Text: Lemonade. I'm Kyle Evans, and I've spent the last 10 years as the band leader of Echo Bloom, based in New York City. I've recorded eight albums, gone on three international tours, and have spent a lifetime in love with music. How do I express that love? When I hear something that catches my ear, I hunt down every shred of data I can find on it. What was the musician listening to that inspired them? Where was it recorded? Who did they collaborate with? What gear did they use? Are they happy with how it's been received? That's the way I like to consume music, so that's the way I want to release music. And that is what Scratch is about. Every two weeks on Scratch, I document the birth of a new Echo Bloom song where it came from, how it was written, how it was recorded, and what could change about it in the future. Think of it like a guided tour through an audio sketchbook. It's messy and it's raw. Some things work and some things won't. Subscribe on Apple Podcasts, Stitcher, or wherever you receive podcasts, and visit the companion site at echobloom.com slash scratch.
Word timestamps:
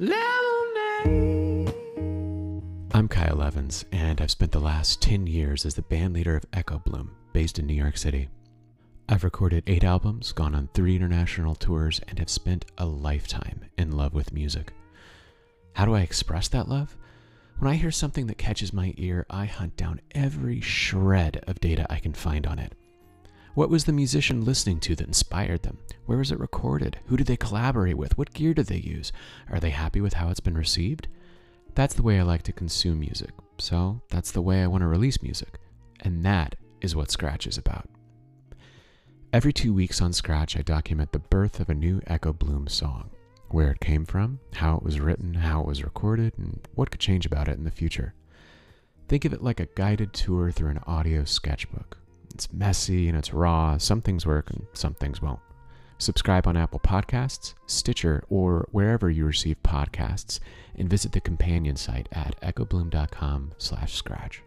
Lemonade. 0.00 1.72
I'm 2.92 3.06
Kyle 3.06 3.40
Evans, 3.40 3.84
and 3.92 4.20
I've 4.20 4.32
spent 4.32 4.50
the 4.50 4.58
last 4.58 5.00
10 5.00 5.28
years 5.28 5.64
as 5.64 5.76
the 5.76 5.82
band 5.82 6.14
leader 6.14 6.36
of 6.36 6.44
Echo 6.52 6.80
Bloom, 6.80 7.12
based 7.32 7.60
in 7.60 7.66
New 7.68 7.74
York 7.74 7.96
City. 7.96 8.28
I've 9.08 9.22
recorded 9.22 9.62
eight 9.68 9.84
albums, 9.84 10.32
gone 10.32 10.56
on 10.56 10.68
three 10.74 10.96
international 10.96 11.54
tours, 11.54 12.00
and 12.08 12.18
have 12.18 12.28
spent 12.28 12.64
a 12.76 12.86
lifetime 12.86 13.66
in 13.78 13.92
love 13.92 14.14
with 14.14 14.32
music. 14.32 14.72
How 15.74 15.84
do 15.84 15.94
I 15.94 16.00
express 16.00 16.48
that 16.48 16.68
love? 16.68 16.96
When 17.60 17.70
I 17.70 17.76
hear 17.76 17.92
something 17.92 18.26
that 18.26 18.38
catches 18.38 18.72
my 18.72 18.94
ear, 18.96 19.26
I 19.30 19.44
hunt 19.44 19.76
down 19.76 20.00
every 20.12 20.60
shred 20.60 21.44
of 21.46 21.60
data 21.60 21.86
I 21.88 22.00
can 22.00 22.14
find 22.14 22.48
on 22.48 22.58
it. 22.58 22.74
What 23.54 23.70
was 23.70 23.84
the 23.84 23.92
musician 23.92 24.44
listening 24.44 24.80
to 24.80 24.96
that 24.96 25.06
inspired 25.06 25.62
them? 25.62 25.78
Where 26.06 26.18
was 26.18 26.32
it 26.32 26.40
recorded? 26.40 26.98
Who 27.06 27.16
did 27.16 27.28
they 27.28 27.36
collaborate 27.36 27.96
with? 27.96 28.18
What 28.18 28.34
gear 28.34 28.52
did 28.52 28.66
they 28.66 28.78
use? 28.78 29.12
Are 29.48 29.60
they 29.60 29.70
happy 29.70 30.00
with 30.00 30.14
how 30.14 30.28
it's 30.30 30.40
been 30.40 30.58
received? 30.58 31.06
That's 31.76 31.94
the 31.94 32.02
way 32.02 32.18
I 32.18 32.24
like 32.24 32.42
to 32.42 32.52
consume 32.52 32.98
music, 32.98 33.30
so 33.58 34.02
that's 34.08 34.32
the 34.32 34.42
way 34.42 34.62
I 34.62 34.66
want 34.66 34.82
to 34.82 34.88
release 34.88 35.22
music. 35.22 35.60
And 36.00 36.24
that 36.24 36.56
is 36.80 36.96
what 36.96 37.12
Scratch 37.12 37.46
is 37.46 37.56
about. 37.56 37.88
Every 39.32 39.52
two 39.52 39.72
weeks 39.72 40.00
on 40.00 40.12
Scratch, 40.12 40.56
I 40.56 40.62
document 40.62 41.12
the 41.12 41.20
birth 41.20 41.60
of 41.60 41.68
a 41.68 41.74
new 41.74 42.00
Echo 42.08 42.32
Bloom 42.32 42.66
song 42.66 43.10
where 43.50 43.70
it 43.70 43.80
came 43.80 44.04
from, 44.04 44.40
how 44.54 44.76
it 44.76 44.82
was 44.82 44.98
written, 44.98 45.34
how 45.34 45.60
it 45.60 45.66
was 45.66 45.84
recorded, 45.84 46.32
and 46.36 46.66
what 46.74 46.90
could 46.90 47.00
change 47.00 47.24
about 47.24 47.46
it 47.46 47.56
in 47.56 47.62
the 47.62 47.70
future. 47.70 48.14
Think 49.06 49.24
of 49.24 49.32
it 49.32 49.44
like 49.44 49.60
a 49.60 49.68
guided 49.76 50.12
tour 50.12 50.50
through 50.50 50.70
an 50.70 50.80
audio 50.86 51.22
sketchbook. 51.24 51.98
It's 52.34 52.52
messy 52.52 53.08
and 53.08 53.16
it's 53.16 53.32
raw. 53.32 53.78
Some 53.78 54.02
things 54.02 54.26
work 54.26 54.50
and 54.50 54.66
some 54.72 54.94
things 54.94 55.22
won't. 55.22 55.40
Subscribe 55.98 56.46
on 56.46 56.56
Apple 56.56 56.80
Podcasts, 56.80 57.54
Stitcher, 57.66 58.24
or 58.28 58.68
wherever 58.72 59.08
you 59.08 59.24
receive 59.24 59.62
podcasts, 59.62 60.40
and 60.76 60.90
visit 60.90 61.12
the 61.12 61.20
companion 61.20 61.76
site 61.76 62.08
at 62.10 62.38
echobloom.com 62.40 63.52
slash 63.58 63.94
scratch. 63.94 64.42